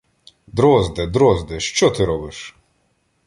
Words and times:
-Дрозде, 0.47 1.07
Дрозде, 1.07 1.59
що 1.59 1.89
ти 1.89 2.05
робиш? 2.05 2.55